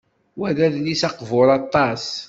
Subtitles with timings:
[0.39, 2.03] Wa d adlis aqbur aṭas.